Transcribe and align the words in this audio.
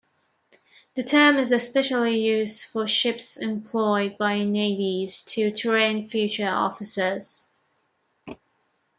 The 0.95 1.03
term 1.03 1.37
is 1.37 1.51
especially 1.51 2.25
used 2.25 2.65
for 2.65 2.87
ships 2.87 3.37
employed 3.37 4.17
by 4.17 4.43
navies 4.43 5.21
to 5.35 5.51
train 5.51 6.07
future 6.09 6.49
officers. 6.49 7.45